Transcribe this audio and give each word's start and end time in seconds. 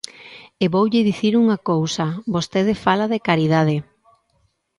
E 0.63 0.65
voulle 0.75 1.07
dicir 1.09 1.33
unha 1.43 1.57
cousa: 1.69 2.05
vostede 2.35 2.73
fala 2.83 3.05
de 3.13 3.23
caridade. 3.27 3.75